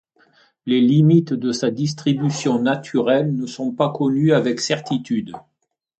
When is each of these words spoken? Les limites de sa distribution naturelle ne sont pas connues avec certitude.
Les 0.65 0.81
limites 0.81 1.31
de 1.31 1.51
sa 1.51 1.69
distribution 1.69 2.57
naturelle 2.59 3.35
ne 3.35 3.45
sont 3.45 3.71
pas 3.71 3.91
connues 3.91 4.33
avec 4.33 4.59
certitude. 4.59 5.33